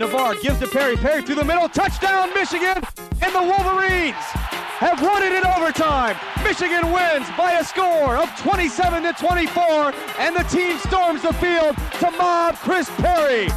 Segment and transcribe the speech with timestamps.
[0.00, 0.96] Navarre gives to Perry.
[0.96, 1.68] Perry through the middle.
[1.68, 2.82] Touchdown, Michigan.
[3.20, 4.16] And the Wolverines
[4.80, 6.16] have won it in overtime.
[6.42, 9.92] Michigan wins by a score of 27 to 24.
[10.18, 13.48] And the team storms the field to mob Chris Perry.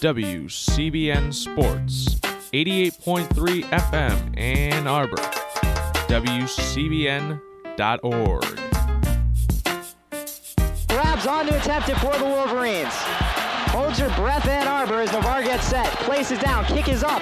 [0.00, 2.14] WCBN Sports,
[2.54, 5.18] 88.3 FM Ann Arbor,
[6.08, 8.59] WCBN.org.
[11.20, 12.94] Grabs on to attempt it for the Wolverines.
[13.72, 15.86] Holds your breath, Ann Arbor, as Navarre gets set.
[16.06, 17.20] Places down, kick is up.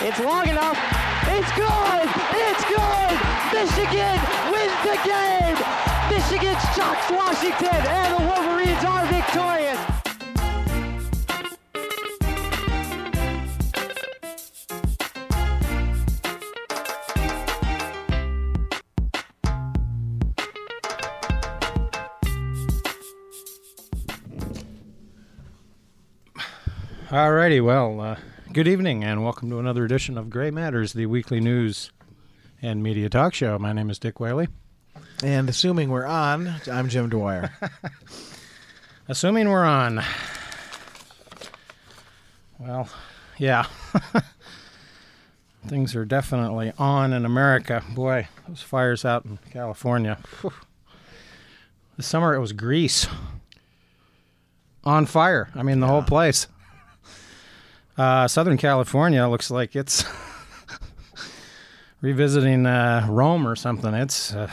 [0.00, 0.78] It's long enough.
[1.26, 2.08] It's good!
[2.30, 3.16] It's good!
[3.50, 4.20] Michigan
[4.52, 5.56] wins the game!
[6.10, 9.99] Michigan shocks Washington, and the Wolverines are victorious!
[27.10, 28.16] Alrighty, well, uh,
[28.52, 31.90] good evening and welcome to another edition of Gray Matters, the weekly news
[32.62, 33.58] and media talk show.
[33.58, 34.46] My name is Dick Whaley.
[35.24, 37.50] And assuming we're on, I'm Jim Dwyer.
[39.08, 40.04] Assuming we're on.
[42.60, 42.88] Well,
[43.38, 43.66] yeah.
[45.66, 47.82] Things are definitely on in America.
[47.92, 50.16] Boy, those fires out in California.
[50.42, 50.52] Whew.
[51.96, 53.08] This summer it was Greece.
[54.84, 55.50] On fire.
[55.56, 56.46] I mean, the whole place.
[58.00, 60.06] Uh, Southern California looks like it's
[62.00, 63.92] revisiting uh, Rome or something.
[63.92, 64.50] It's uh,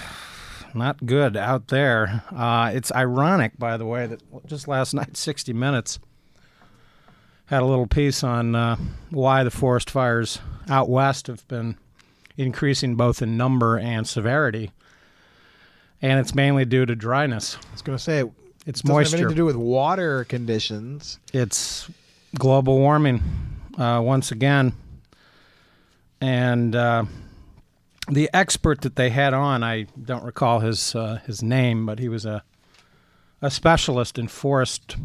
[0.73, 2.23] not good out there.
[2.36, 5.98] Uh, it's ironic, by the way, that just last night, 60 Minutes
[7.45, 8.75] had a little piece on uh,
[9.12, 11.78] why the forest fires out west have been
[12.36, 14.72] increasing both in number and severity.
[16.02, 17.56] And it's mainly due to dryness.
[17.56, 18.23] I was going to say,
[18.66, 19.16] It's it doesn't have moisture.
[19.16, 21.18] anything to do with water conditions.
[21.31, 21.90] it's
[22.38, 23.21] global warming
[23.78, 24.73] uh, once again.
[26.19, 27.06] And uh,
[28.09, 32.09] the expert that they had on, I don't recall his uh, his name, but he
[32.09, 32.44] was a
[33.41, 34.97] a specialist in forest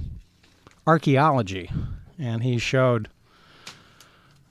[0.87, 1.71] archaeology,
[2.19, 3.09] and he showed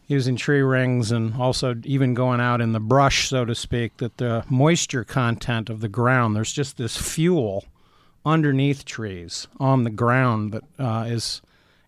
[0.07, 4.17] using tree rings and also even going out in the brush, so to speak, that
[4.17, 7.63] the moisture content of the ground there's just this fuel
[8.25, 11.41] underneath trees on the ground that uh, is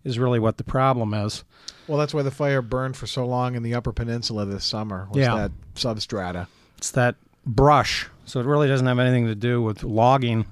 [0.04, 1.44] is really what the problem is.
[1.88, 5.08] Well, that's why the fire burned for so long in the Upper Peninsula this summer.
[5.10, 5.34] Was Yeah.
[5.36, 6.46] that substrata?
[6.78, 7.16] It's that
[7.46, 8.08] brush.
[8.26, 10.46] So it really doesn't have anything to do with logging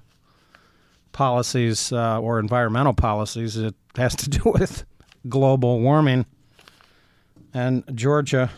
[1.13, 3.57] policies uh, or environmental policies.
[3.57, 4.85] It has to do with
[5.29, 6.27] global warming.
[7.55, 8.51] And Georgia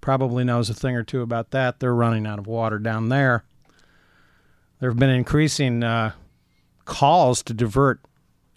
[0.00, 1.78] probably knows a thing or two about that.
[1.80, 3.44] They're running out of water down there.
[4.80, 6.12] There have been increasing uh,
[6.84, 8.00] calls to divert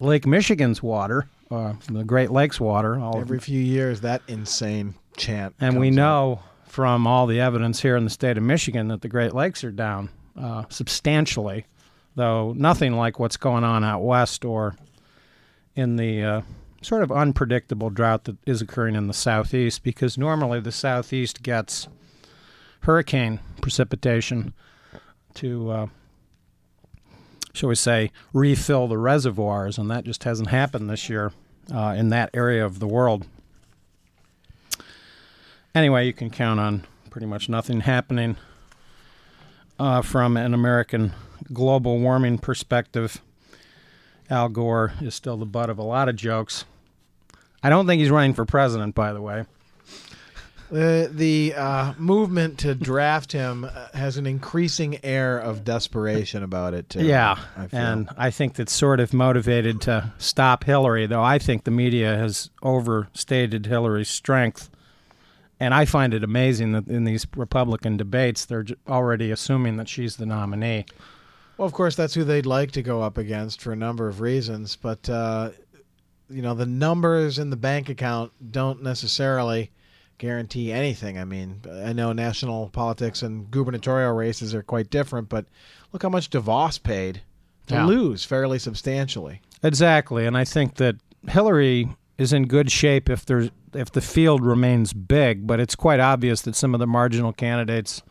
[0.00, 5.54] Lake Michigan's water, uh, the Great Lakes water, all Every few years, that insane chant.
[5.60, 9.08] and we know from all the evidence here in the state of Michigan that the
[9.08, 11.66] Great Lakes are down uh, substantially,
[12.16, 14.74] though nothing like what's going on out west or
[15.76, 16.40] in the uh,
[16.82, 21.88] sort of unpredictable drought that is occurring in the southeast, because normally the southeast gets
[22.80, 24.52] hurricane precipitation
[25.34, 25.86] to, uh,
[27.54, 31.32] shall we say, refill the reservoirs, and that just hasn't happened this year
[31.74, 33.26] uh, in that area of the world
[35.74, 38.36] anyway, you can count on pretty much nothing happening
[39.78, 41.12] uh, from an American
[41.52, 43.20] global warming perspective.
[44.30, 46.64] Al Gore is still the butt of a lot of jokes.
[47.62, 49.44] I don't think he's running for president, by the way.
[50.74, 56.74] The the uh, movement to draft him uh, has an increasing air of desperation about
[56.74, 57.04] it too.
[57.04, 57.78] Yeah, I feel.
[57.78, 62.16] and I think that's sort of motivated to stop Hillary, though I think the media
[62.16, 64.68] has overstated Hillary's strength.
[65.60, 70.16] And I find it amazing that in these Republican debates, they're already assuming that she's
[70.16, 70.86] the nominee.
[71.56, 74.20] Well, of course, that's who they'd like to go up against for a number of
[74.20, 75.50] reasons, but uh,
[76.28, 79.70] you know the numbers in the bank account don't necessarily
[80.18, 81.18] guarantee anything.
[81.18, 85.46] I mean, I know national politics and gubernatorial races are quite different, but
[85.92, 87.22] look how much DeVos paid
[87.66, 87.86] to Yeah.
[87.86, 89.40] lose fairly substantially.
[89.62, 90.96] Exactly, and I think that
[91.28, 91.88] Hillary
[92.18, 96.42] is in good shape if there's if the field remains big, but it's quite obvious
[96.42, 98.02] that some of the marginal candidates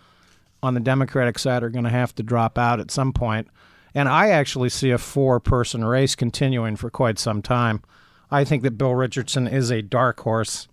[0.61, 3.47] on the Democratic side are going to have to drop out at some point.
[3.95, 7.81] And I actually see a four-person race continuing for quite some time.
[8.29, 10.67] I think that Bill Richardson is a dark horse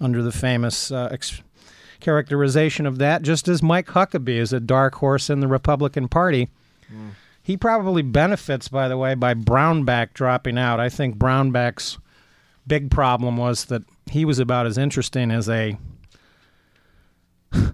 [0.00, 1.42] under the famous uh, ex-
[2.00, 6.48] characterization of that, just as Mike Huckabee is a dark horse in the Republican Party.
[7.42, 10.80] He probably benefits, by the way, by Brownback dropping out.
[10.80, 11.98] I think Brownback's
[12.66, 15.76] big problem was that he was about as interesting as a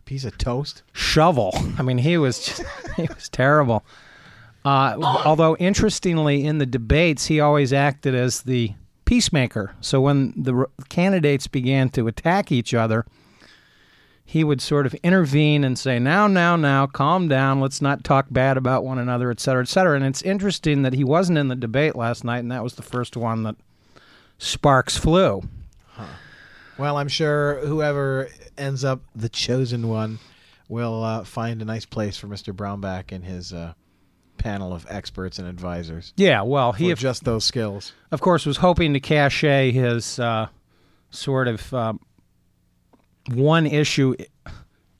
[0.06, 0.82] Piece of toast.
[0.92, 1.52] shovel.
[1.78, 2.62] I mean, he was just,
[2.96, 3.84] he was terrible.
[4.64, 8.72] Uh, although interestingly, in the debates, he always acted as the
[9.06, 9.74] peacemaker.
[9.80, 13.06] So when the candidates began to attack each other,
[14.24, 17.60] he would sort of intervene and say, "Now, now, now, calm down.
[17.60, 20.92] Let's not talk bad about one another, et cetera, et cetera." And it's interesting that
[20.92, 23.56] he wasn't in the debate last night, and that was the first one that
[24.38, 25.42] sparks flew.
[26.76, 28.28] Well, I'm sure whoever
[28.58, 30.18] ends up the chosen one
[30.68, 32.52] will uh, find a nice place for Mr.
[32.54, 33.72] Brownback and his uh,
[34.46, 37.92] panel of experts and advisors Yeah, well, he of just those skills.
[38.12, 40.46] of course, was hoping to cachet his uh,
[41.10, 42.00] sort of um,
[43.28, 44.14] one issue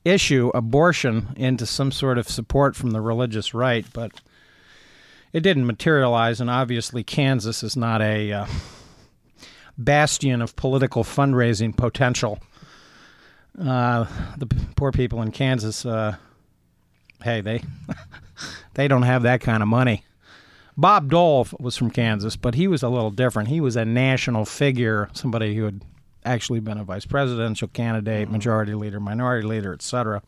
[0.03, 4.19] issue abortion into some sort of support from the religious right, but
[5.31, 6.41] it didn't materialize.
[6.41, 8.45] And obviously, Kansas is not a uh,
[9.77, 12.39] bastion of political fundraising potential.
[13.57, 14.05] Uh,
[14.37, 16.17] the poor people in Kansas, uh,
[17.23, 17.61] hey, they
[18.73, 20.03] they don't have that kind of money.
[20.75, 23.49] Bob Dole was from Kansas, but he was a little different.
[23.49, 25.83] He was a national figure, somebody who had
[26.23, 30.21] actually been a vice presidential candidate, majority leader, minority leader, etc.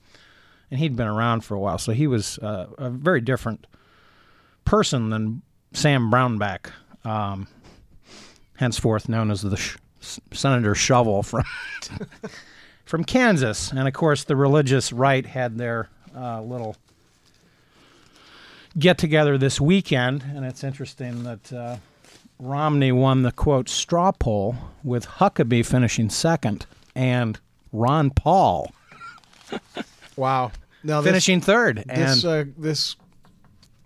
[0.72, 3.68] And he'd been around for a while, so he was uh, a very different
[4.66, 5.44] person than
[5.74, 6.72] Sam Brownback,
[7.04, 7.48] um,
[8.56, 9.78] henceforth known as the sh-
[10.32, 11.44] Senator Shovel from
[12.86, 13.72] from Kansas.
[13.72, 16.76] And of course, the religious right had their uh, little
[18.78, 21.78] get together this weekend, and it's interesting that uh,
[22.40, 26.66] Romney won the quote straw poll with Huckabee finishing second
[26.96, 27.40] and
[27.72, 28.72] Ron Paul
[30.16, 30.52] Wow.
[30.84, 31.84] Now this, finishing third.
[31.90, 32.96] And this uh, this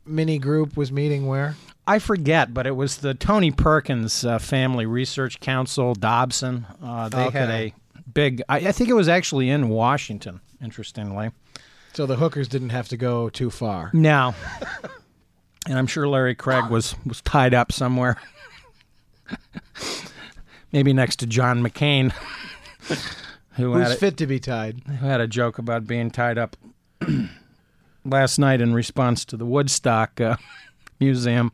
[0.05, 1.55] mini group was meeting where?
[1.85, 6.65] I forget, but it was the Tony Perkins uh, Family Research Council, Dobson.
[6.81, 7.73] Uh, they had a
[8.13, 11.31] big, I, I think it was actually in Washington, interestingly.
[11.93, 13.91] So the hookers didn't have to go too far.
[13.93, 14.33] No.
[15.67, 18.19] and I'm sure Larry Craig was, was tied up somewhere.
[20.71, 22.11] Maybe next to John McCain,
[23.51, 24.79] who had, Who's a, fit to be tied?
[24.79, 26.57] who had a joke about being tied up
[28.05, 30.37] last night in response to the Woodstock uh,
[30.99, 31.51] Museum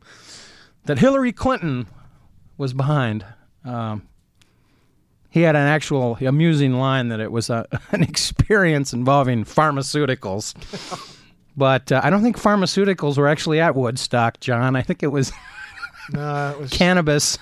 [0.86, 1.88] that Hillary Clinton
[2.58, 3.26] was behind.
[3.66, 4.08] Um,
[5.30, 10.56] he had an actual amusing line that it was a, an experience involving pharmaceuticals.
[11.58, 14.78] But uh, I don't think pharmaceuticals were actually at Woodstock, John.
[14.78, 15.34] I think it was
[16.14, 17.38] No, it was cannabis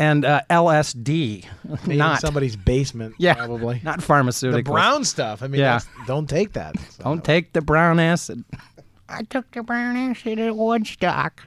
[0.00, 1.44] and uh, LSD,
[1.86, 3.14] in not somebody's basement.
[3.18, 3.80] yeah, probably.
[3.84, 4.54] not pharmaceuticals.
[4.54, 5.44] the brown stuff.
[5.44, 5.78] I mean, Yeah.
[6.08, 6.76] don't take that.
[6.90, 8.42] So- Don't take the brown acid.
[9.08, 11.40] I took the brown acid at Woodstock.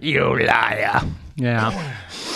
[0.00, 1.02] You liar.
[1.36, 1.92] Yeah.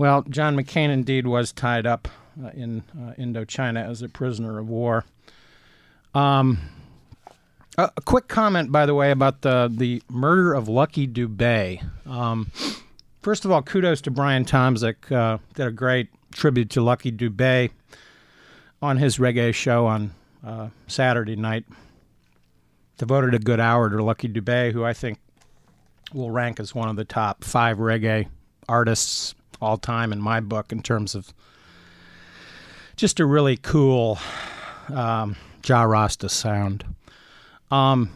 [0.00, 2.08] Well, John McCain indeed was tied up
[2.42, 5.04] uh, in uh, Indochina as a prisoner of war.
[6.14, 6.56] Um,
[7.76, 11.86] a, a quick comment, by the way, about the, the murder of Lucky Dubé.
[12.06, 12.50] Um,
[13.20, 15.12] first of all, kudos to Brian Tomzik.
[15.12, 17.68] Uh, did a great tribute to Lucky Dubé
[18.80, 21.66] on his reggae show on uh, Saturday night.
[22.96, 25.18] Devoted a good hour to Lucky Dubé, who I think
[26.14, 28.28] will rank as one of the top five reggae
[28.66, 31.32] artists all time in my book in terms of
[32.96, 34.18] just a really cool
[34.92, 36.84] um, Ja Rasta sound.
[37.70, 38.10] Um,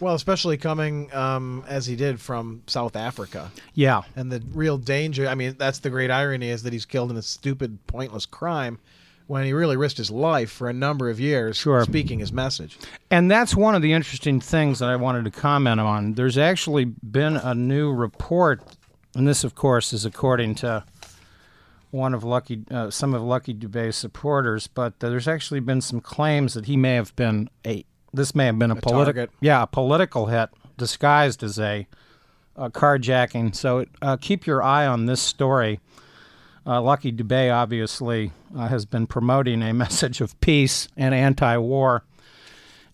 [0.00, 5.26] Well, especially coming um, as he did from South Africa, yeah, and the real danger.
[5.28, 8.78] I mean, that's the great irony is that he's killed in a stupid, pointless crime,
[9.26, 11.82] when he really risked his life for a number of years, Sure.
[11.84, 12.78] speaking his message.
[13.10, 16.14] And that's one of the interesting things that I wanted to comment on.
[16.14, 18.62] There's actually been a new report,
[19.14, 20.84] and this, of course, is according to
[21.90, 24.66] one of Lucky, uh, some of Lucky Dubé's supporters.
[24.66, 28.58] But there's actually been some claims that he may have been a, this may have
[28.58, 31.86] been a, political, yeah, a political hit disguised as a,
[32.56, 33.54] a carjacking.
[33.54, 35.80] So uh, keep your eye on this story.
[36.66, 42.04] Uh, Lucky Dubé obviously uh, has been promoting a message of peace and anti-war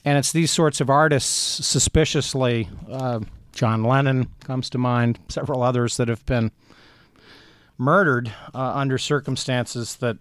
[0.04, 3.20] and it's these sorts of artists suspiciously uh,
[3.60, 6.50] john lennon comes to mind several others that have been
[7.76, 10.16] murdered uh, under circumstances that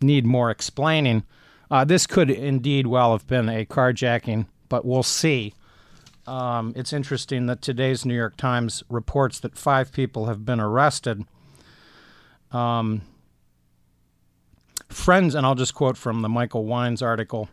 [0.00, 1.24] need more explaining.
[1.72, 5.52] Uh, this could indeed well have been a carjacking but we'll see.
[6.24, 11.24] Um, it's interesting that today's new york times reports that five people have been arrested.
[12.52, 13.02] Um,
[14.88, 17.48] friends and i'll just quote from the michael wines article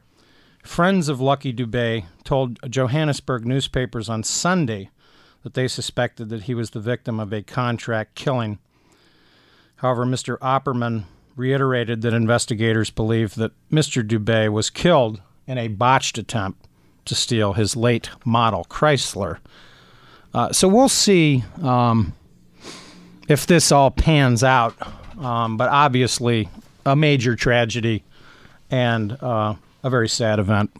[0.63, 4.89] Friends of Lucky Dubé told Johannesburg newspapers on Sunday
[5.43, 8.59] that they suspected that he was the victim of a contract killing.
[9.77, 10.37] However, Mr.
[10.39, 11.05] Opperman
[11.35, 14.05] reiterated that investigators believe that Mr.
[14.05, 16.67] Dubé was killed in a botched attempt
[17.05, 19.39] to steal his late model Chrysler.
[20.33, 22.13] Uh, so we'll see um,
[23.27, 24.75] if this all pans out.
[25.17, 26.49] Um, but obviously,
[26.85, 28.03] a major tragedy
[28.69, 30.71] and uh, a very sad event.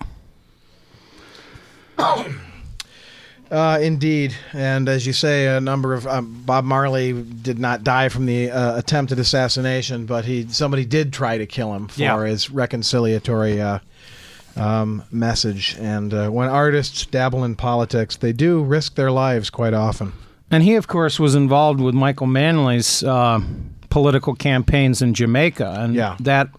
[3.52, 8.08] Uh, indeed, and as you say, a number of um, Bob Marley did not die
[8.10, 12.24] from the uh, attempted assassination, but he somebody did try to kill him for Yeah.
[12.26, 13.80] his reconciliatory uh,
[14.62, 15.76] um, message.
[15.80, 20.14] And uh, when artists dabble in politics, they do risk their lives quite often.
[20.52, 23.40] And he, of course, was involved with Michael Manley's uh,
[23.90, 26.18] political campaigns in Jamaica, and Yeah.
[26.20, 26.50] that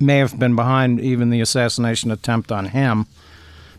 [0.00, 3.06] may have been behind even the assassination attempt on him.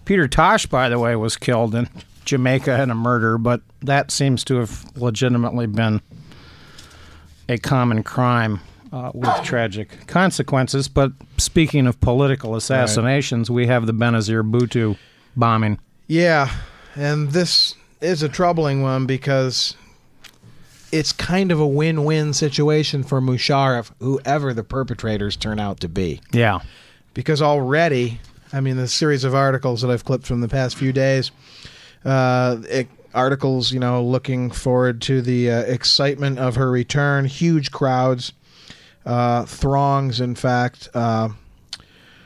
[0.06, 1.90] Peter Tosh, by the way, was killed in
[2.26, 6.02] Jamaica and a murder, but that seems to have legitimately been
[7.48, 8.60] a common crime
[8.92, 10.88] uh, with tragic consequences.
[10.88, 14.98] But speaking of political assassinations, we have the Benazir Bhutto
[15.36, 15.80] bombing.
[16.08, 16.50] Yeah,
[16.96, 19.76] and this is a troubling one because
[20.92, 26.22] it's kind of a win-win situation for Musharraf, whoever the perpetrators turn out to be.
[26.32, 26.60] Yeah.
[27.14, 28.20] because already,
[28.54, 31.32] I mean, the series of articles that I've clipped from the past few days,
[32.06, 37.72] uh, it, articles, you know, looking forward to the uh, excitement of her return, huge
[37.72, 38.34] crowds,
[39.06, 41.30] uh, throngs, in fact, uh,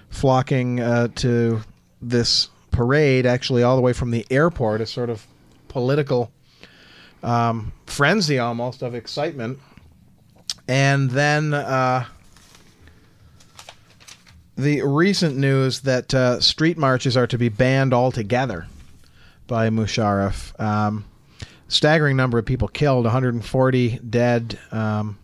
[0.10, 1.62] flocking uh, to
[2.02, 5.26] this parade, actually, all the way from the airport, a sort of
[5.68, 6.32] political
[7.22, 9.60] um, frenzy almost of excitement.
[10.68, 11.54] And then.
[11.54, 12.06] Uh,
[14.58, 18.68] the recent news that uh, street marches are to be banned altogether
[19.50, 20.58] by Musharraf.
[20.62, 21.04] Um,
[21.68, 24.58] staggering number of people killed, 140 dead.
[24.72, 25.18] Um,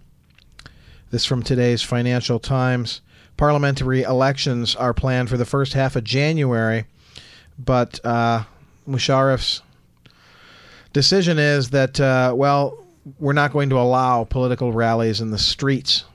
[1.12, 3.00] this from today's Financial Times.
[3.38, 6.86] Parliamentary elections are planned for the first half of January,
[7.58, 8.44] but uh,
[8.90, 9.62] Musharraf's
[10.92, 12.86] decision is that, uh, well,
[13.20, 16.06] we're not going to allow political rallies in the streets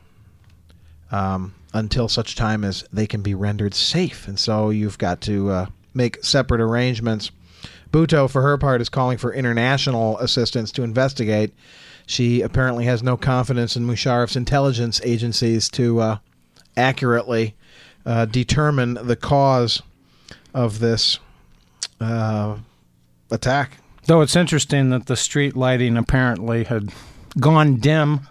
[1.12, 4.26] um, until such time as they can be rendered safe.
[4.26, 7.30] And so you've got to uh, make separate arrangements.
[7.92, 11.52] Bhutto, for her part, is calling for international assistance to investigate.
[12.06, 16.18] She apparently has no confidence in Musharraf's intelligence agencies to uh,
[16.76, 17.54] accurately
[18.06, 19.82] uh, determine the cause
[20.54, 21.18] of this
[22.00, 22.56] uh,
[23.30, 23.78] attack.
[24.06, 26.92] Though it's interesting that the street lighting apparently had
[27.38, 28.26] gone dim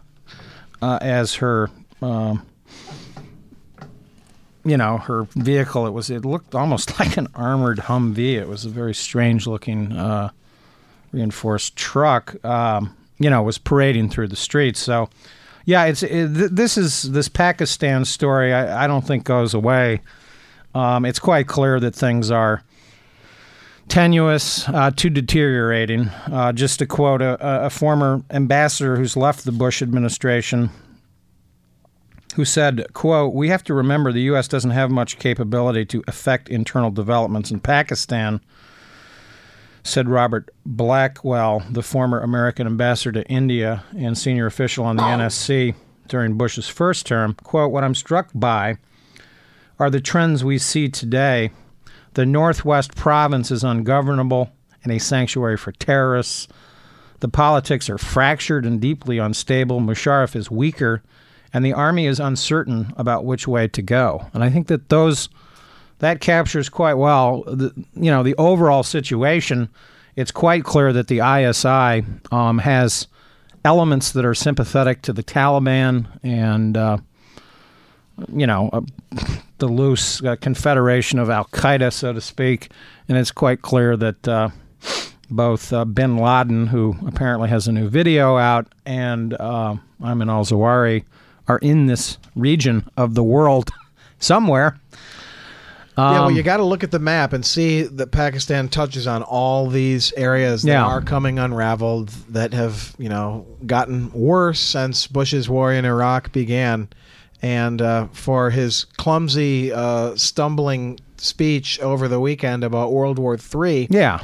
[0.82, 1.70] uh, as her,
[2.02, 2.46] um,
[4.64, 5.86] you know, her vehicle.
[5.88, 6.10] It was.
[6.10, 8.36] It looked almost like an armored Humvee.
[8.36, 10.30] It was a very strange looking uh,
[11.12, 12.44] reinforced truck.
[12.46, 14.80] Um, you know, was parading through the streets.
[14.80, 15.10] So,
[15.66, 18.54] yeah, it's it, th- this is this Pakistan story.
[18.54, 20.02] I, I don't think goes away.
[20.74, 22.64] Um, it's quite clear that things are
[23.90, 26.08] tenuous uh, to deteriorating.
[26.32, 30.70] Uh, just to quote a, a former ambassador who's left the Bush administration,
[32.36, 34.48] who said, "quote We have to remember the U.S.
[34.48, 38.42] doesn't have much capability to affect internal developments in Pakistan."
[39.84, 45.18] Said Robert Blackwill, the former American ambassador to India and senior official on the oh.
[45.18, 45.74] NSC
[46.08, 47.36] during Bush's first term.
[47.44, 48.78] "Quote: What I'm struck by
[49.80, 51.52] are the trends we see today."
[52.16, 54.52] The Northwest province is ungovernable
[54.84, 56.48] and a sanctuary for terrorists.
[57.20, 59.80] The politics are fractured and deeply unstable.
[59.80, 61.04] Musharraf is weaker,
[61.54, 64.26] and the army is uncertain about which way to go.
[64.34, 65.30] And I think that those
[66.00, 69.70] that captures quite well the you know the overall situation.
[70.16, 73.08] It's quite clear that the ISI um, has
[73.64, 76.98] elements that are sympathetic to the Taliban and uh,
[78.34, 78.70] you know.
[78.72, 78.82] Uh,
[79.60, 82.72] the loose uh, confederation of Al Qaeda, so to speak,
[83.08, 84.50] and it's quite clear that uh,
[85.30, 90.46] both uh, Bin Laden, who apparently has a new video out, and uh, Ayman al
[90.46, 91.04] Zawahiri
[91.50, 93.72] are in this region of the world
[94.20, 94.80] somewhere.
[95.98, 99.08] yeah, well, Um, you got to look at the map and see that Pakistan touches
[99.08, 100.86] on all these areas that Yeah.
[100.86, 106.88] are coming unraveled, that have you know gotten worse since Bush's war in Iraq began,
[107.42, 113.88] and uh, for his clumsy, uh, stumbling speech over the weekend about World War III,
[113.90, 114.22] Yeah,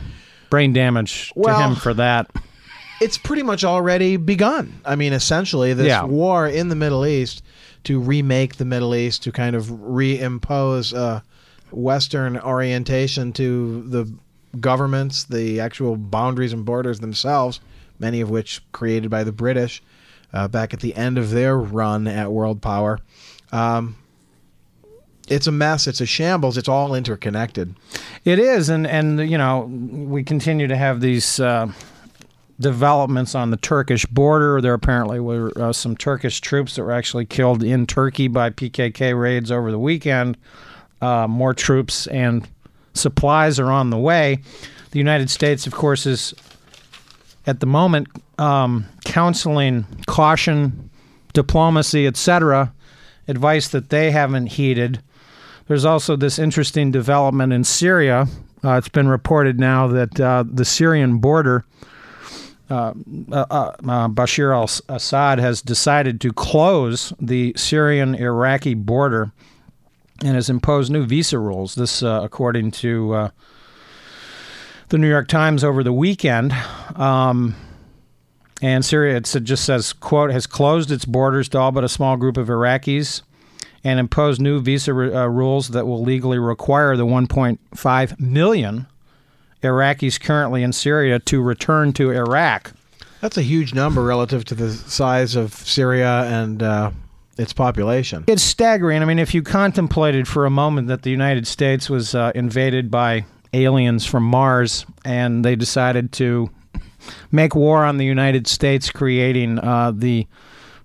[0.50, 2.30] brain damage Well- to him for that.
[3.02, 4.80] It's pretty much already begun.
[4.86, 6.04] I mean, essentially, this Yeah.
[6.06, 7.44] war in the Middle East
[7.86, 11.22] to remake the Middle East, to kind of reimpose uh,
[11.72, 14.12] Western orientation to the
[14.60, 17.60] governments, the actual boundaries and borders themselves,
[18.00, 19.84] many of which created by the British
[20.34, 23.00] uh, back at the end of their run at world power.
[23.52, 23.96] Um,
[25.28, 25.88] it's a mess.
[25.88, 26.58] It's a shambles.
[26.58, 27.76] It's all interconnected.
[28.26, 29.62] It is, and and you know
[29.92, 31.72] we continue to have these uh,
[32.60, 34.62] developments on the Turkish border.
[34.62, 39.20] There apparently were uh, some Turkish troops that were actually killed in Turkey by PKK
[39.20, 40.38] raids over the weekend.
[41.02, 42.48] Uh, more troops and
[42.94, 44.40] supplies are on the way.
[44.92, 46.34] The United States, of course, is
[47.46, 48.08] at the moment
[48.40, 50.90] um, counseling caution,
[51.34, 52.74] diplomacy, etc.
[53.28, 55.02] Advice that they haven't heeded.
[55.68, 58.28] There's also this interesting development in Syria.
[58.64, 61.66] Uh, it's been reported now that uh, the Syrian border,
[62.70, 62.94] uh,
[63.32, 69.32] uh, uh Bashar al Assad has decided to close the Syrian Iraqi border
[70.22, 71.76] and has imposed new visa rules.
[71.76, 73.32] This, uh, according to
[74.90, 76.54] the New York Times over the weekend.
[76.96, 77.56] Um,
[78.62, 82.18] and Syria, it just says, quote, has closed its borders to all but a small
[82.18, 83.22] group of Iraqis
[83.84, 88.88] and imposed new visa uh, rules that will legally require the 1.5 million
[89.62, 92.74] Iraqis currently in Syria to return to Iraq.
[93.22, 96.92] That's a huge number relative to the size of Syria and uh,
[97.38, 98.24] its population.
[98.28, 99.02] It's staggering.
[99.02, 102.92] I mean, if you contemplated for a moment that the United States was uh, invaded
[102.92, 106.50] by aliens from Mars, and they decided to
[107.32, 110.28] make war on the United States, creating uh, the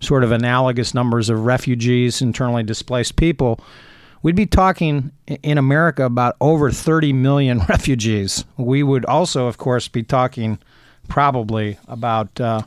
[0.01, 3.61] sort of analogous numbers of refugees, internally displaced people.
[4.23, 8.45] We'd be talking in America about over 30 million refugees.
[8.57, 10.59] We would also, of course, be talking
[11.09, 12.63] probably about uh,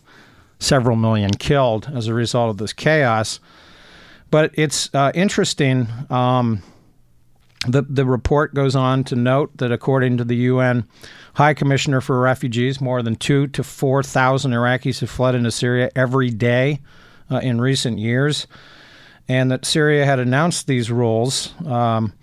[0.60, 3.40] several million killed as a result of this chaos.
[4.32, 5.88] But it's uh, interesting.
[6.10, 6.64] Um,
[7.68, 10.86] the, the report goes on to note that according to the UN
[11.36, 16.30] High Commissioner for Refugees, more than two to 4,000 Iraqis have fled into Syria every
[16.30, 16.80] day
[17.32, 18.48] uh, in recent years,
[19.28, 22.14] and that Syria had announced these rules um,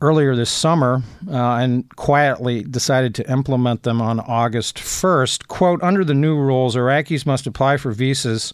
[0.00, 5.48] earlier this summer uh, and quietly decided to implement them on August 1st.
[5.48, 8.52] Quote Under the new rules, Iraqis must apply for visas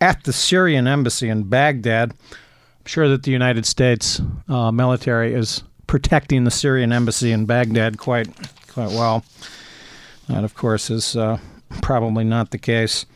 [0.00, 2.14] at the Syrian embassy in Baghdad
[2.82, 7.96] I'm sure that the United States uh, military is protecting the Syrian embassy in Baghdad
[7.96, 8.26] quite
[8.66, 9.24] quite well.
[10.28, 11.38] That, of course, is uh,
[11.80, 13.06] probably not the case.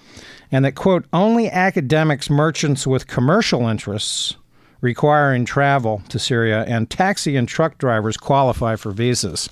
[0.53, 4.37] And that, quote, only academics, merchants with commercial interests
[4.81, 9.49] requiring travel to Syria, and taxi and truck drivers qualify for visas.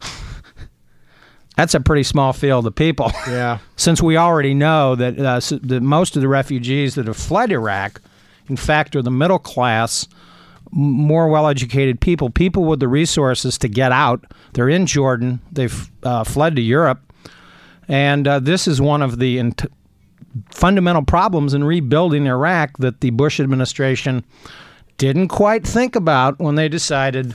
[1.56, 3.10] That's a pretty small field of people.
[3.28, 3.58] Yeah.
[3.76, 8.00] Since we already know that, uh, that most of the refugees that have fled Iraq
[8.48, 10.06] in fact, are the middle class,
[10.70, 14.24] more well educated people, people with the resources to get out.
[14.52, 17.00] They're in Jordan, they've uh, fled to Europe.
[17.88, 19.66] And uh, this is one of the int-
[20.50, 24.24] fundamental problems in rebuilding Iraq that the Bush administration
[24.98, 27.34] didn't quite think about when they decided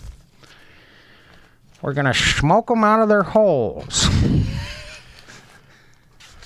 [1.82, 4.08] we're going to smoke them out of their holes.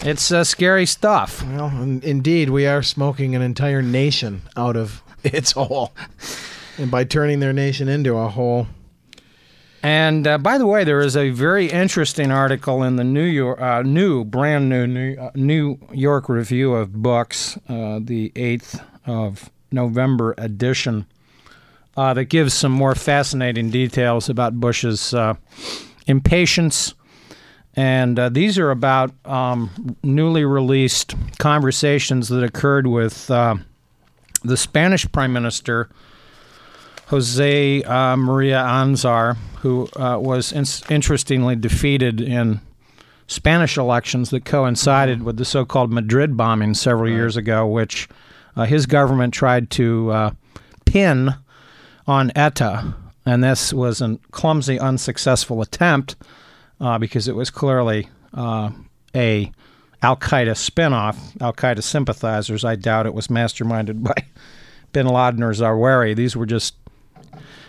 [0.06, 1.42] It's uh, scary stuff.
[1.46, 1.70] Well,
[2.04, 5.94] indeed, we are smoking an entire nation out of its hole,
[6.78, 8.68] and by turning their nation into a hole.
[9.84, 13.62] And uh, by the way, there is a very interesting article in the New York,
[13.62, 19.52] uh, new, brand new New, uh, New York Review of Books, uh, the eighth of
[19.72, 21.06] November edition,
[21.98, 25.14] uh, that gives some more fascinating details about Bush's
[26.08, 26.94] impatience.
[27.76, 33.56] And uh, these are about um, newly released conversations that occurred with uh,
[34.44, 35.90] the Spanish Prime Minister,
[37.08, 42.60] Jose uh, Maria Aznar, who uh, was in- interestingly defeated in
[43.28, 47.16] Spanish elections that coincided with the so called Madrid bombing several right.
[47.16, 48.10] years ago, which
[48.58, 50.32] uh, his government tried to uh,
[50.84, 51.36] pin
[52.06, 52.94] on ETA.
[53.26, 56.18] And this was a clumsy, unsuccessful attempt
[56.82, 58.70] uh, because it was clearly uh,
[59.16, 59.50] a
[60.02, 61.42] Al Qaeda spinoff.
[61.42, 62.66] Al Qaeda sympathizers.
[62.66, 64.26] I doubt it was masterminded by
[64.92, 66.18] Bin Laden or Zawahiri.
[66.18, 66.76] These were just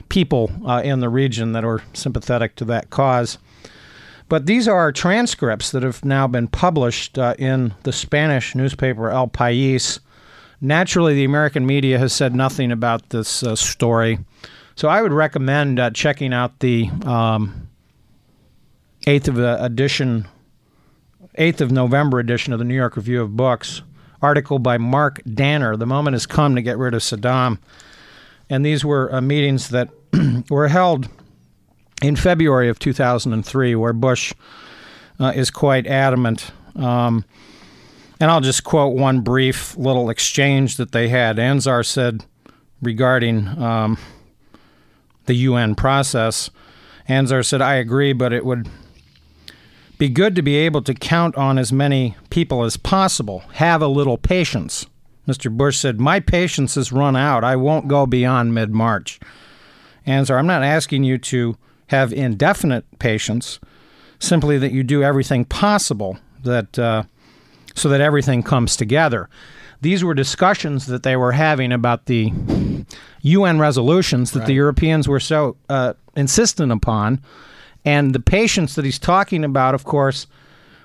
[0.08, 3.38] people uh, in the region that are sympathetic to that cause.
[4.28, 9.28] But these are transcripts that have now been published uh, in the Spanish newspaper El
[9.28, 10.00] País.
[10.60, 14.18] Naturally, the American media has said nothing about this uh, story.
[14.76, 17.68] So I would recommend uh, checking out the um,
[19.06, 20.26] eighth of the edition,
[21.36, 23.82] eighth of November edition of the New York Review of Books,
[24.22, 25.76] article by Mark Danner.
[25.76, 27.58] The moment has come to get rid of Saddam,
[28.50, 29.90] and these were uh, meetings that
[30.50, 31.08] were held
[32.02, 34.32] in February of 2003, where Bush
[35.18, 36.50] uh, is quite adamant.
[36.76, 37.24] Um,
[38.20, 41.36] and I'll just quote one brief little exchange that they had.
[41.36, 42.24] Anzar said
[42.82, 43.98] regarding um,
[45.26, 46.50] the UN process,
[47.08, 48.68] Anzar said, I agree, but it would
[49.98, 53.40] be good to be able to count on as many people as possible.
[53.54, 54.86] Have a little patience.
[55.26, 55.50] Mr.
[55.50, 57.44] Bush said, My patience has run out.
[57.44, 59.20] I won't go beyond mid March.
[60.06, 61.56] Anzar, I'm not asking you to
[61.88, 63.58] have indefinite patience,
[64.18, 67.04] simply that you do everything possible that uh,
[67.74, 69.28] so that everything comes together.
[69.80, 72.32] These were discussions that they were having about the
[73.22, 77.20] UN resolutions that the Europeans were so uh, insistent upon.
[77.84, 80.26] And the patience that he's talking about, of course,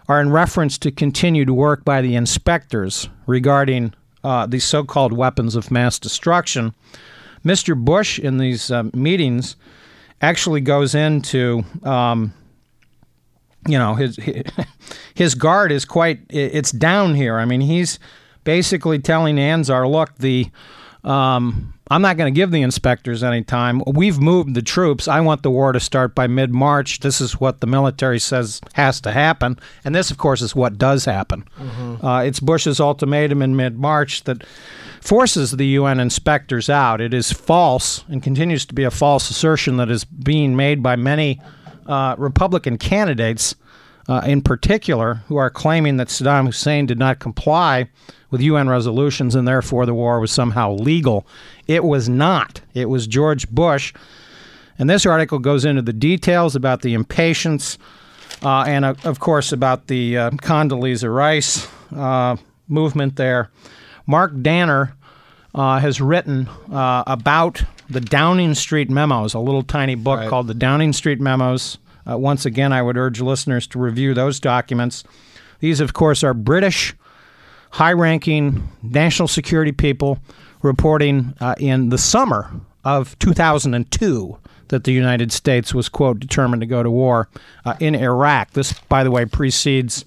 [0.09, 5.55] are in reference to continued work by the inspectors regarding uh, these so called weapons
[5.55, 6.73] of mass destruction.
[7.45, 7.75] Mr.
[7.75, 9.55] Bush, in these uh, meetings,
[10.21, 11.63] actually goes into.
[11.83, 12.33] Um,
[13.67, 14.17] you know his
[15.13, 17.37] his guard is quite it's down here.
[17.37, 17.99] I mean he's
[18.43, 20.49] basically telling Anzar, look, the
[21.03, 23.81] um, I'm not going to give the inspectors any time.
[23.87, 25.07] We've moved the troops.
[25.07, 26.99] I want the war to start by mid March.
[26.99, 29.57] This is what the military says has to happen.
[29.83, 31.45] And this, of course, is what does happen.
[32.03, 34.43] Uh, it's Bush's ultimatum in mid March that
[35.01, 37.01] forces the UN inspectors out.
[37.01, 40.95] It is false and continues to be a false assertion that is being made by
[40.95, 41.41] many
[41.87, 43.55] uh, Republican candidates.
[44.09, 47.87] Uh, in particular, who are claiming that Saddam Hussein did not comply
[48.31, 51.27] with UN resolutions and therefore the war was somehow legal.
[51.67, 52.61] It was not.
[52.73, 53.93] It was George Bush.
[54.79, 57.77] And this article goes into the details about the impatience
[58.41, 62.35] uh, and, uh, of course, about the uh, Condoleezza Rice uh,
[62.67, 63.51] movement there.
[64.07, 64.95] Mark Danner
[65.53, 70.29] uh, has written uh, about the Downing Street Memos, a little tiny book Right.
[70.29, 71.77] called The Downing Street Memos.
[72.09, 75.03] Uh, once again, I would urge listeners to review those documents.
[75.59, 76.95] These, of course, are British
[77.71, 80.19] high ranking national security people
[80.61, 82.51] reporting uh, in the summer
[82.83, 84.37] of 2002
[84.69, 87.27] that the United States was, quote, determined to go to war
[87.65, 88.51] uh, in Iraq.
[88.51, 90.05] This, by the way, precedes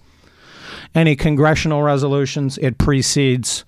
[0.94, 3.64] any congressional resolutions, it precedes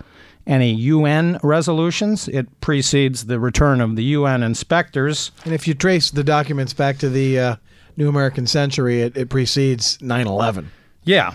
[0.46, 5.30] any UN resolutions, it precedes the return of the UN inspectors.
[5.44, 7.56] And if you trace the documents back to the uh,
[7.96, 10.70] New American Century, it, it precedes 9 11.
[11.04, 11.34] Yeah,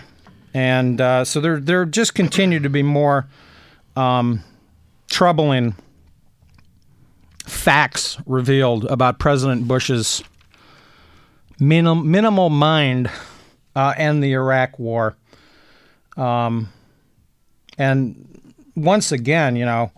[0.52, 3.28] and uh, so there there just continue to be more
[3.96, 4.42] um,
[5.08, 5.74] troubling
[7.44, 10.22] facts revealed about President Bush's
[11.58, 13.10] minim- minimal mind
[13.76, 15.16] uh, and the Iraq War.
[16.16, 16.68] Um,
[17.78, 18.26] and
[18.74, 19.92] once again, you know,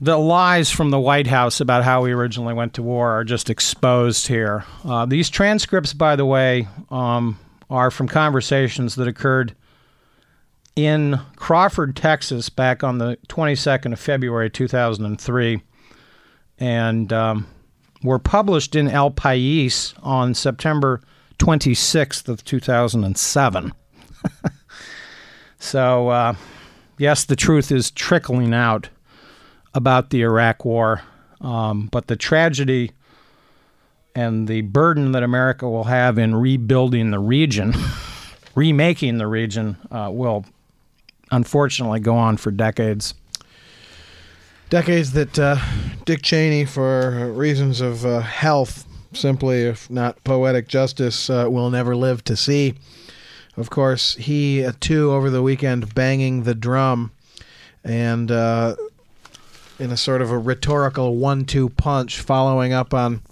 [0.00, 3.48] the lies from the White House about how we originally went to war are just
[3.48, 4.64] exposed here.
[4.84, 7.38] Uh, these transcripts, by the way, um,
[7.70, 9.54] are from conversations that occurred
[10.74, 15.62] in Crawford, Texas, back on the 22nd of February 2003,
[16.58, 17.46] and um,
[18.02, 21.00] were published in El País on September
[21.38, 23.72] 26th of 2007.
[25.58, 26.34] so, uh,
[26.98, 28.90] yes, the truth is trickling out
[29.76, 31.02] about the Iraq War,
[31.42, 32.92] um, but the tragedy
[34.14, 37.74] and the burden that America will have in rebuilding the region,
[38.54, 40.46] remaking the region, uh, will
[41.30, 43.12] unfortunately go on for decades.
[44.70, 45.58] Decades that uh,
[46.06, 51.94] Dick Cheney, for reasons of uh, health, simply, if not poetic justice, uh, will never
[51.94, 52.74] live to see.
[53.58, 57.12] Of course, he, uh, too, over the weekend, banging the drum
[57.84, 58.76] and uh,
[59.78, 63.22] in a sort of a rhetorical one two punch, following up on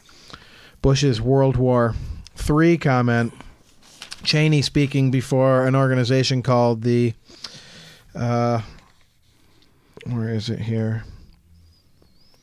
[0.82, 1.94] Bush's World War
[2.48, 3.32] III comment.
[4.22, 7.14] Cheney speaking before an organization called the.
[8.14, 8.62] Uh,
[10.06, 11.04] where is it here?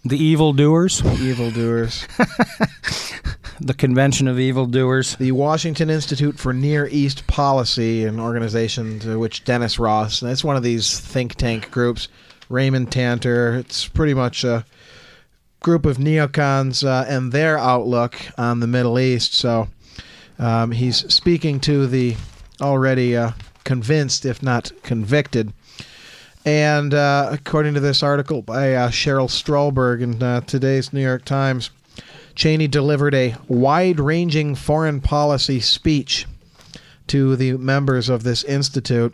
[0.03, 2.07] The evildoers, The Evildoers.
[3.61, 5.15] the Convention of Evildoers.
[5.17, 10.43] the Washington Institute for Near East Policy, an organization to which Dennis Ross, and it's
[10.43, 12.07] one of these think tank groups,
[12.51, 13.55] Raymond Tanter.
[13.55, 14.65] It's pretty much a
[15.61, 19.33] group of neocons uh, and their outlook on the Middle East.
[19.33, 19.67] So
[20.39, 22.15] um, he's speaking to the
[22.61, 23.31] already uh,
[23.63, 25.53] convinced, if not convicted.
[26.45, 31.23] And uh, according to this article by uh, Sheryl Stolberg in uh, today's New York
[31.23, 31.69] Times,
[32.33, 36.25] Cheney delivered a wide ranging foreign policy speech
[37.07, 39.13] to the members of this institute,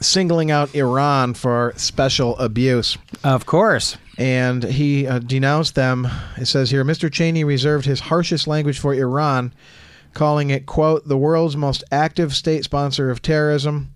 [0.00, 2.96] singling out Iran for special abuse.
[3.24, 3.96] Of course.
[4.18, 6.06] and he uh, denounced them.
[6.36, 7.10] It says here Mr.
[7.10, 9.52] Cheney reserved his harshest language for Iran,
[10.12, 13.94] calling it, quote, the world's most active state sponsor of terrorism.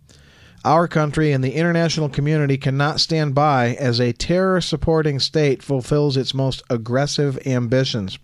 [0.65, 6.17] Our country and the international community cannot stand by as a terror supporting state fulfills
[6.17, 8.19] its most aggressive ambitions.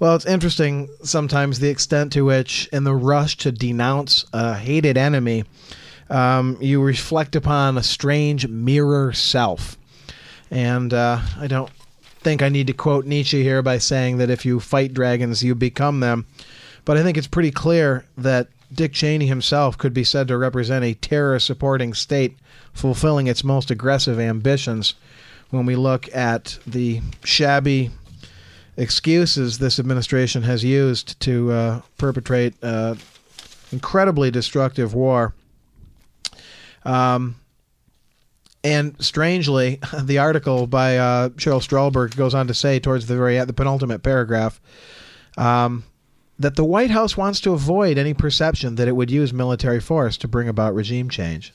[0.00, 4.96] Well, it's interesting sometimes the extent to which, in the rush to denounce a hated
[4.96, 5.44] enemy,
[6.10, 9.76] um, you reflect upon a strange mirror self.
[10.50, 11.70] And uh, I don't
[12.20, 15.54] think I need to quote Nietzsche here by saying that if you fight dragons, you
[15.54, 16.26] become them.
[16.84, 20.84] But I think it's pretty clear that Dick Cheney himself could be said to represent
[20.84, 22.36] a terror supporting state
[22.72, 24.94] fulfilling its most aggressive ambitions
[25.50, 27.90] when we look at the shabby
[28.76, 32.96] excuses this administration has used to uh, perpetrate uh,
[33.70, 35.32] incredibly destructive war.
[36.84, 37.36] Um,
[38.64, 43.38] and strangely, the article by uh, Sheryl Stolberg goes on to say, towards the very
[43.44, 44.60] the penultimate paragraph,
[45.36, 45.84] um,
[46.38, 50.16] that the White House wants to avoid any perception that it would use military force
[50.16, 51.52] to bring about regime change.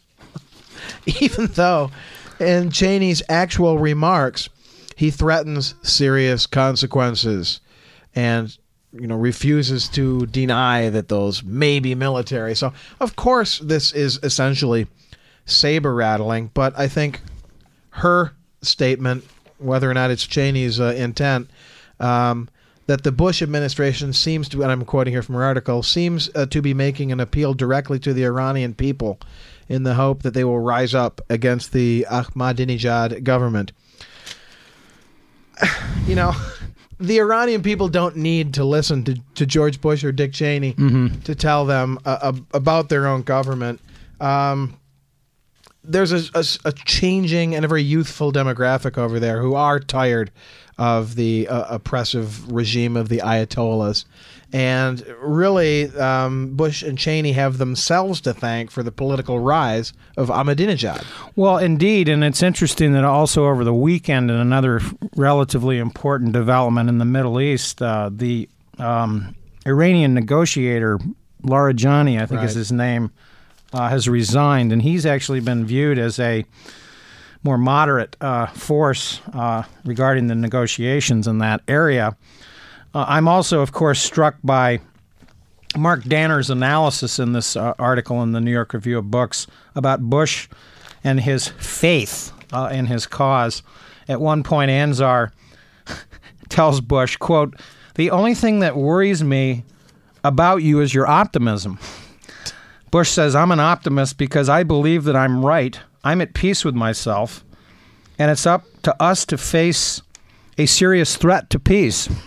[1.19, 1.91] Even though,
[2.39, 4.47] in Cheney's actual remarks,
[4.95, 7.59] he threatens serious consequences
[8.15, 8.57] and
[8.91, 12.55] you know refuses to deny that those may be military.
[12.55, 14.87] So, of course, this is essentially
[15.49, 17.21] saber rattling, but I think
[17.91, 19.23] her statement,
[19.57, 21.49] whether or not it's Cheney's uh, intent,
[21.99, 22.49] um,
[22.87, 26.47] that the Bush administration seems to, and I'm quoting here from her article, seems uh,
[26.47, 29.19] to be making an appeal directly to the Iranian people
[29.67, 33.71] in the hope that they will rise up against the Ahmadinejad government.
[36.07, 36.33] You know,
[36.99, 40.73] the Iranian people don't need to listen to, to George Bush or Dick Cheney
[41.25, 43.79] to tell them uh, about their own government.
[44.19, 44.79] Um,
[45.89, 50.31] there's a, a, a, changing and a very youthful demographic over there who are tired
[50.77, 54.05] of the uh, oppressive regime of the Ayatollahs.
[54.53, 60.29] And really, um, Bush and Cheney have themselves to thank for the political rise of
[60.29, 61.05] Ahmadinejad.
[61.35, 62.07] Well, indeed.
[62.07, 64.81] And it's interesting that also over the weekend, in another
[65.15, 68.47] relatively important development in the Middle East, uh, the
[68.79, 69.35] um,
[69.67, 70.97] Iranian negotiator,
[71.43, 72.49] Larijani, I think Right.
[72.49, 73.11] is his name,
[73.73, 74.71] uh, has resigned.
[74.71, 76.45] And he's actually been viewed as a
[77.43, 82.17] more moderate uh, force uh, regarding the negotiations in that area.
[82.93, 84.79] Uh, I'm also, of course, struck by
[85.77, 90.01] Mark Danner's analysis in this uh, article in the New York Review of Books about
[90.01, 90.49] Bush
[91.03, 93.61] and his faith uh, in his cause.
[94.07, 95.31] At one point, Anzar
[96.49, 97.55] tells Bush, "quote
[97.95, 99.63] The only thing that worries me
[100.23, 101.77] about you is your optimism."
[102.91, 105.79] Bush says, "I'm an optimist because I believe that I'm right.
[106.03, 107.43] I'm at peace with myself,
[108.17, 110.01] and it's up to us to face
[110.57, 112.09] a serious threat to peace."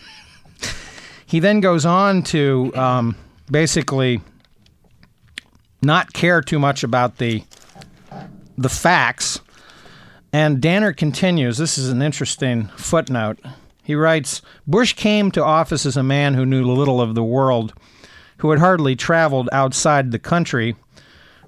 [1.32, 3.16] He then goes on to um,
[3.50, 4.20] basically
[5.80, 7.42] not care too much about the
[8.58, 9.40] the facts.
[10.30, 11.56] And Danner continues.
[11.56, 13.38] This is an interesting footnote.
[13.82, 17.72] He writes Bush came to office as a man who knew little of the world,
[18.42, 20.74] who had hardly traveled outside the country,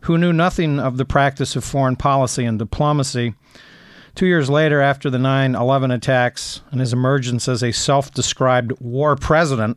[0.03, 3.35] who knew nothing of the practice of foreign policy and diplomacy.
[4.15, 8.73] Two years later, after the 9 11 attacks and his emergence as a self described
[8.81, 9.77] war president,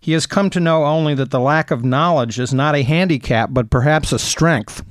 [0.00, 3.50] he has come to know only that the lack of knowledge is not a handicap,
[3.52, 4.82] but perhaps a strength.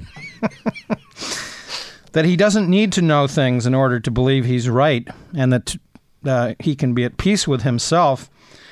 [2.11, 5.75] that he doesn't need to know things in order to believe he's right, and that
[6.23, 8.29] uh, he can be at peace with himself.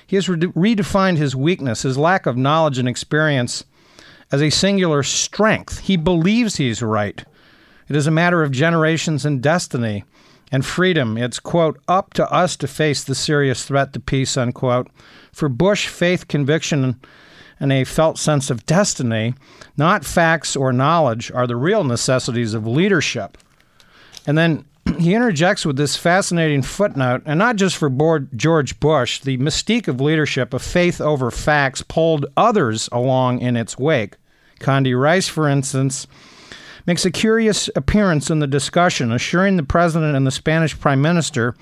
[0.09, 3.63] He has re- redefined his weakness, his lack of knowledge and experience,
[4.31, 5.81] as a singular strength.
[5.81, 7.23] He believes he's right.
[7.87, 10.05] It is a matter of generations and destiny
[10.51, 11.15] and freedom.
[11.15, 14.87] It's, quote, up to us to face the serious threat to peace, unquote.
[15.31, 16.99] For Bush, faith, conviction,
[17.59, 19.35] and a felt sense of destiny,
[19.77, 23.37] not facts or knowledge, are the real necessities of leadership.
[24.25, 24.65] And then
[24.99, 29.87] he interjects with this fascinating footnote, and not just for board George Bush, the mystique
[29.87, 34.15] of leadership of faith over facts pulled others along in its wake.
[34.59, 36.05] Condi Rice, for instance,
[36.85, 41.55] makes a curious appearance in the discussion, assuring the president and the Spanish prime minister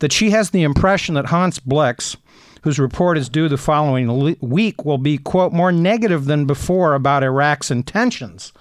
[0.00, 2.16] that she has the impression that Hans Blix,
[2.62, 6.94] whose report is due the following le- week, will be, quote, more negative than before
[6.94, 8.52] about Iraq's intentions.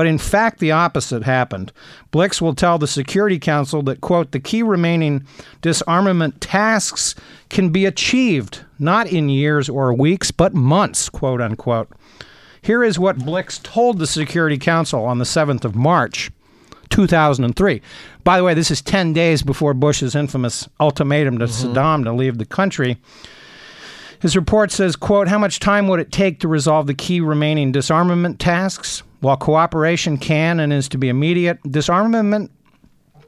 [0.00, 1.72] But in fact, the opposite happened.
[2.10, 5.26] Blix will tell the Security Council that, quote, the key remaining
[5.60, 7.14] disarmament tasks
[7.50, 11.90] can be achieved not in years or weeks, but months, quote unquote.
[12.62, 16.30] Here is what Blix told the Security Council on the 7th of March
[16.88, 17.82] 2003.
[18.24, 21.74] By the way, this is 10 days before Bush's infamous ultimatum to Mm-hmm.
[21.74, 22.96] Saddam to leave the country.
[24.22, 27.70] His report says, quote, how much time would it take to resolve the key remaining
[27.70, 29.02] disarmament tasks?
[29.20, 32.50] While cooperation can and is to be immediate, disarmament,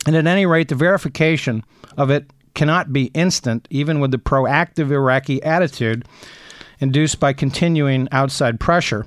[0.06, 1.64] and at any rate, the verification
[1.96, 6.06] of it cannot be instant, even with the proactive Iraqi attitude
[6.80, 9.06] induced by continuing outside pressure.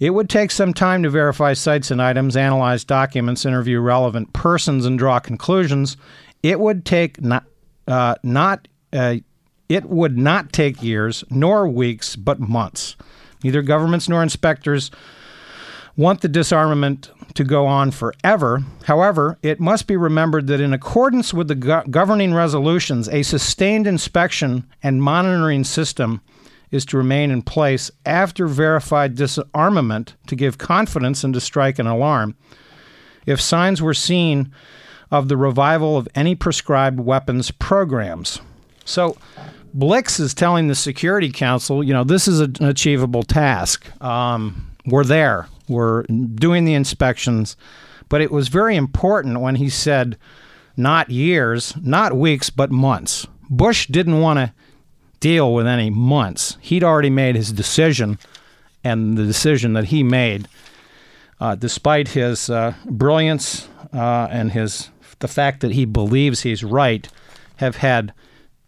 [0.00, 4.84] It would take some time to verify sites and items, analyze documents, interview relevant persons,
[4.84, 5.96] and draw conclusions.
[6.42, 7.44] It would take not
[7.86, 9.16] uh, not uh,
[9.68, 12.96] it would not take years nor weeks, but months.
[13.42, 14.90] Neither governments nor inspectors
[15.96, 18.62] want the disarmament to go on forever.
[18.84, 23.86] However, it must be remembered that in accordance with the go- governing resolutions, a sustained
[23.86, 26.20] inspection and monitoring system
[26.70, 31.86] is to remain in place after verified disarmament to give confidence and to strike an
[31.86, 32.36] alarm.
[33.26, 34.52] If signs were seen
[35.10, 38.40] of the revival of any prescribed weapons programs.
[38.84, 39.16] So,
[39.72, 43.86] Blix is telling the Security Council, you know, this is an achievable task.
[44.02, 45.48] Um, we're there.
[45.68, 47.56] We're doing the inspections.
[48.08, 50.18] But it was very important when he said
[50.76, 53.26] not years, not weeks, but months.
[53.48, 54.52] Bush didn't want to
[55.20, 56.58] deal with any months.
[56.60, 58.18] He'd already made his decision,
[58.82, 60.48] and the decision that he made,
[61.40, 67.08] uh, despite his uh, brilliance uh, and his the fact that he believes he's right,
[67.56, 68.12] have had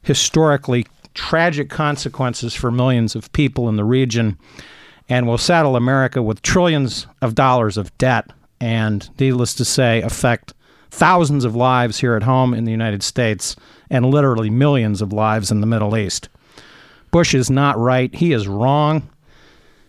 [0.02, 4.38] historically tragic consequences for millions of people in the region
[5.08, 10.52] and will saddle America with trillions of dollars of debt and, needless to say, affect
[10.90, 13.56] thousands of lives here at home in the United States
[13.90, 16.28] and literally millions of lives in the Middle East.
[17.10, 18.14] Bush is not right.
[18.14, 19.08] He is wrong.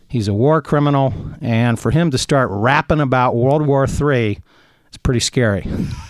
[0.07, 1.13] He's a war criminal.
[1.41, 4.39] And for him to start rapping about World War III
[4.91, 5.65] is pretty scary.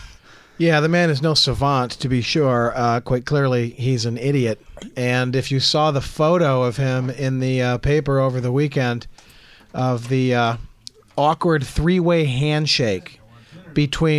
[0.60, 2.74] Yeah, the man is no savant, to be sure.
[2.76, 4.60] Uh, quite clearly, he's an idiot.
[4.96, 9.06] And if you saw the photo of him in the uh, paper over the weekend
[9.76, 10.58] of the uh,
[11.16, 13.20] awkward three way handshake
[13.76, 14.16] between